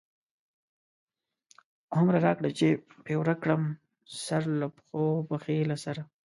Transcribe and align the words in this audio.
هومره 1.97 2.17
راکړه 2.27 2.49
چی 2.57 2.69
پی 3.05 3.13
ورک 3.17 3.37
کړم، 3.43 3.63
سر 4.25 4.43
له 4.59 4.67
پښو، 4.75 5.03
پښی 5.29 5.57
له 5.69 5.77
سره 5.83 6.01